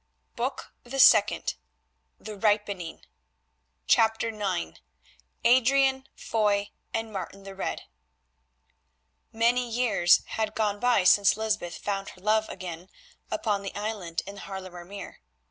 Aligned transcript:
BOOK 0.35 0.73
THE 0.83 0.97
SECOND 0.99 1.53
THE 2.19 2.35
RIPENING 2.35 3.01
CHAPTER 3.85 4.29
IX 4.29 4.79
ADRIAN, 5.45 6.07
FOY, 6.15 6.71
AND 6.91 7.13
MARTIN 7.13 7.43
THE 7.43 7.53
RED 7.53 7.83
Many 9.31 9.69
years 9.69 10.23
had 10.25 10.55
gone 10.55 10.79
by 10.79 11.03
since 11.03 11.37
Lysbeth 11.37 11.77
found 11.77 12.09
her 12.09 12.21
love 12.21 12.49
again 12.49 12.89
upon 13.29 13.61
the 13.61 13.75
island 13.75 14.23
in 14.25 14.33
the 14.33 14.41
Haarlemer 14.41 14.85
Meer. 14.85 15.19